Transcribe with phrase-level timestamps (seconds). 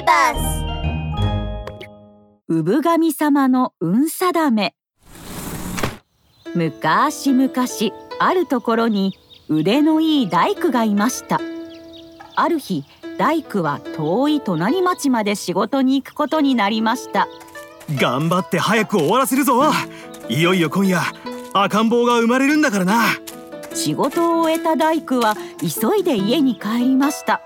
[0.00, 0.64] ビバス
[2.48, 4.74] 産神様の運定め。
[6.54, 7.52] 昔々
[8.18, 9.16] あるところに
[9.48, 11.38] 腕のいい大工がいました。
[12.34, 12.84] ある日
[13.18, 17.28] 大工は遠い隣町まで仕事に行くことになりました。
[17.94, 19.62] 頑張って早く終わらせるぞ。
[20.30, 21.02] いよいよ今夜
[21.52, 23.04] 赤ん坊が生まれるんだからな。
[23.74, 27.40] 仕事を終えた大工は急いで家に帰りました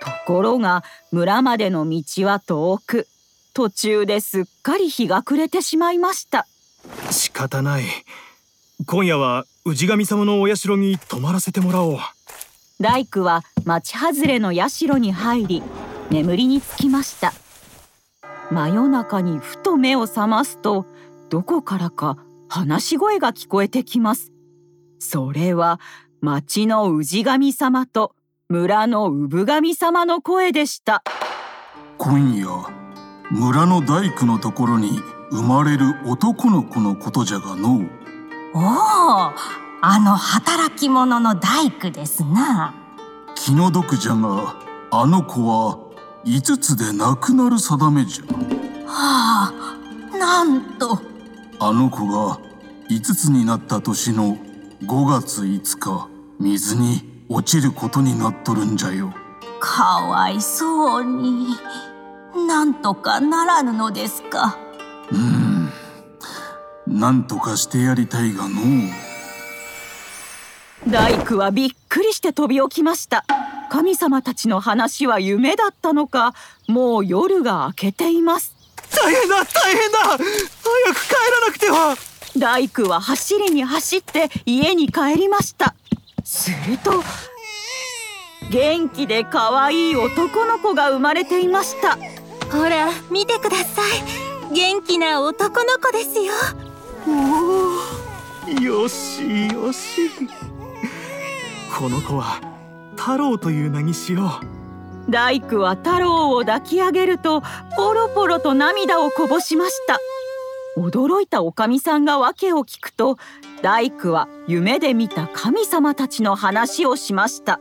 [0.00, 3.06] ところが村までの道は遠く。
[3.54, 6.46] 途中ですっかり日が暮れてしまいました。
[7.10, 7.84] 仕方ない。
[8.86, 11.98] 今夜は氏神様のお社に泊まらせてもらおう。
[12.80, 15.62] 大工は町外れの社に入り
[16.10, 17.32] 眠りにつきました。
[18.50, 20.86] 真夜中にふと目を覚ますと
[21.28, 22.16] どこからか
[22.48, 24.32] 話し声が聞こえてきます。
[25.00, 25.80] それは
[26.20, 28.14] 町の氏神様と
[28.50, 31.02] 村の産神様の声でした。
[31.98, 32.48] 今夜
[33.30, 37.90] 村の大工のところに生まれる男の子のことじゃがのう。
[38.54, 42.74] おおあの働き者の大工ですな。
[43.34, 44.56] 気の毒じゃが
[44.92, 45.78] あの子は
[46.24, 48.24] 5つで亡くなる定めじゃ。
[48.86, 50.98] はあなんと。
[51.60, 52.40] あの子が
[52.88, 54.38] 5つになった年の
[54.84, 56.08] 5月5日
[56.40, 59.12] 水に落ちることになっとるんじゃよ。
[59.60, 61.56] かわいそうに。
[62.46, 64.56] なんとかならぬのですか。
[65.12, 65.70] うん。
[66.86, 68.60] なんとかしてやりたいがの
[70.86, 73.24] 大工はびっくりして飛び起きました。
[73.70, 76.34] 神様たちの話は夢だったのか。
[76.66, 78.54] もう夜が明けています。
[78.90, 79.98] 大変だ大変だ。
[79.98, 82.18] 早く帰らなくては。
[82.38, 85.74] 大工は走りに走って家に帰りました
[86.30, 87.02] すると
[88.50, 91.96] 元気で可愛い男の子が生まれていました。
[92.54, 93.80] ほら見てくださ
[94.50, 94.52] い。
[94.52, 96.34] 元気な男の子ですよ。
[97.06, 100.10] おおよしよし。
[101.74, 102.42] この子は
[102.94, 104.40] 太郎という名にしよ
[105.06, 105.10] う。
[105.10, 107.42] 大工は太郎を抱き上げると
[107.74, 109.98] ポロポロと涙をこぼしました。
[110.76, 113.16] 驚いたおかみさんが訳を聞くと
[113.62, 117.60] 大工は夢で見た神様たちの話をしました。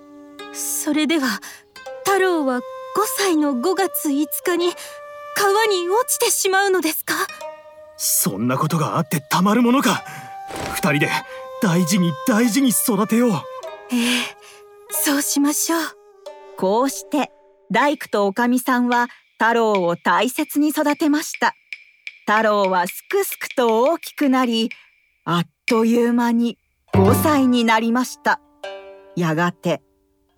[0.54, 1.28] それでは
[2.06, 2.62] 太郎は5
[3.18, 4.72] 歳の5月5日に
[5.36, 7.14] 川に落ちてしまうのですか？
[7.98, 10.04] そんなことがあってたまるものか。
[10.76, 11.10] 二人で
[11.62, 13.32] 大事に大事に育てよう。
[13.92, 14.38] ええ
[14.90, 15.80] そうしましょう。
[16.58, 17.32] こうして
[17.72, 19.08] 大工とおかみさんは
[19.40, 21.54] 太郎を大切に育てました。
[22.28, 24.70] 太郎はすくすくと大きくなり
[25.24, 26.58] あっという間に
[26.94, 28.40] 5歳になりました。
[29.18, 29.82] やがて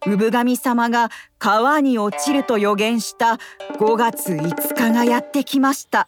[0.06, 3.38] 産神様が川に落ちると予言した
[3.78, 6.08] 5月5日がやってきました。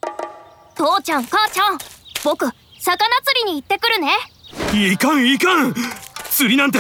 [0.74, 1.78] 父ちゃん母ちゃん
[2.24, 2.46] 僕
[2.80, 4.12] 魚釣りに行ってくるね。
[4.74, 5.76] いかんいかん。
[6.32, 6.80] 釣りなんて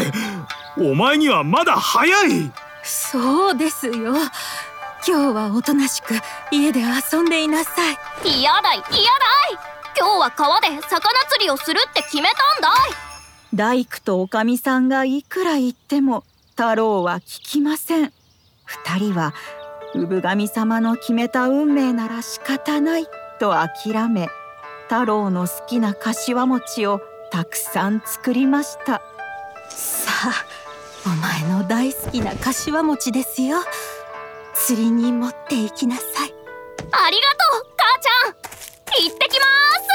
[0.80, 2.51] お前にはまだ早い。
[2.81, 4.16] そうですよ。
[5.07, 6.16] 今日はおとなしく
[6.51, 7.97] 家で遊んでいなさい。
[8.24, 9.41] 嫌だ嫌だ
[10.01, 10.81] 今日は川で魚
[11.29, 12.73] 釣りをするって決めたんだい。
[13.53, 16.23] 大工とおかみさんがいくら言っても
[16.56, 18.12] 太郎は聞きません。
[18.66, 19.35] 二人は
[19.94, 23.06] 産神様の決めた運命なら仕方ない
[23.39, 24.28] と諦め
[24.85, 29.03] 太郎の好きな柏餅をたくさん作りました。
[29.69, 30.45] さあ
[31.06, 33.59] お前の大好きな柏餅ですよ。
[34.56, 36.33] 釣りに持って行きなさい。
[36.91, 38.51] ありがとう母ちゃん。
[39.00, 39.45] 行ってきま
[39.79, 39.91] す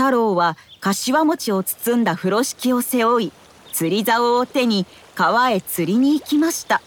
[0.00, 3.32] 太郎は柏餅を包んだ風呂敷を背負い
[3.70, 6.80] 釣り竿を手に川へ釣りに行きました。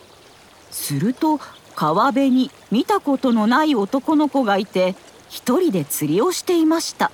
[0.71, 1.39] すると
[1.75, 4.95] 川辺に見たことのない男の子がいて
[5.29, 7.11] 一人で釣りをしていました。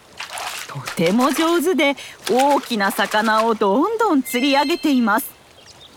[0.70, 1.98] とても上手で
[2.32, 5.30] 大きな魚をどんどん釣り上げています。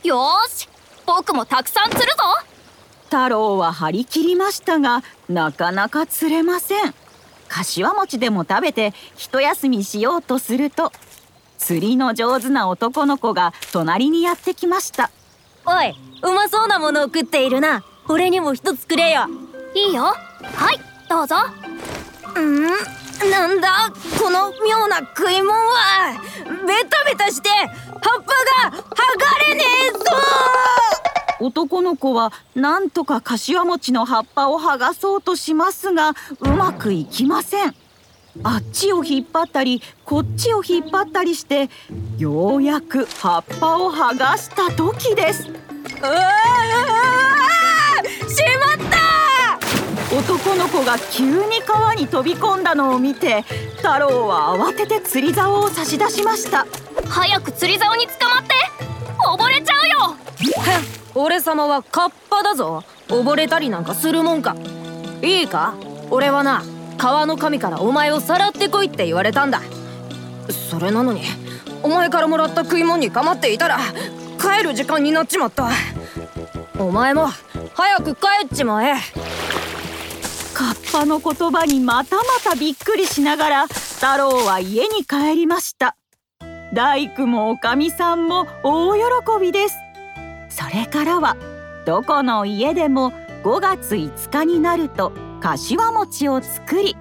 [0.02, 0.68] よし
[1.06, 2.16] 僕もたくさん釣るぞ。
[3.04, 6.92] 太郎は張り切りましたがなかなか釣れません
[7.52, 10.90] 柏餅でも食べて一休みしようとすると
[11.58, 15.10] 釣りの上手な男の子が隣にやってきました。
[15.64, 17.84] おいうまそうなものを食っているな。
[18.08, 19.26] 俺にも一つくれよ。
[19.74, 20.02] いいよ。
[20.02, 20.16] は
[20.72, 21.36] いどうぞ。
[22.34, 22.62] うん
[23.30, 26.20] なんだこの妙な食い物は
[31.72, 36.10] 男の子はなんとか柏餅の葉っぱを剥がそうとしますが
[36.40, 37.74] うまくいきません。
[38.42, 41.70] あっちを引っ張ったりこっちを引っ張ったりして
[42.18, 45.48] ようやく葉っぱを剥がした時です。
[45.48, 45.52] う
[46.04, 46.20] わ
[48.28, 48.42] し
[48.78, 50.14] まった。
[50.14, 53.46] 男の子が急に川に飛び込んだのを見て
[53.76, 56.66] 太郎は慌てて釣り竿を差し出しました。
[57.08, 58.52] 早く釣り竿に捕まって。
[59.24, 59.61] 溺れ
[61.14, 62.82] 俺様はカッパだぞ。
[63.08, 64.56] 溺れたりなんかするもんか。
[65.22, 65.74] いいか？
[66.10, 66.62] 俺はな
[66.98, 69.60] 川の神からお前をさらってこいって言われたんだ。
[70.70, 71.22] それなのに
[71.82, 73.78] お前からもらった食い物にかまっていたら
[74.40, 75.68] 帰る時間になっちまった。
[76.78, 77.28] お前も
[77.74, 78.94] 早く帰っちまえ。
[80.54, 85.96] カッパの言葉にまたまたびっくりしながら太郎は家に帰りました。
[86.72, 89.00] 大工もおかみさんも大喜
[89.40, 89.74] びです。
[90.52, 91.36] それからは
[91.86, 93.12] どこの家でも
[93.42, 96.96] 5月5日になると柏餅を作り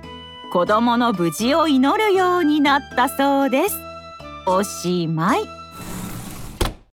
[0.52, 3.76] 子供の無事を祈るようになったそうです。
[4.46, 5.61] おしまい。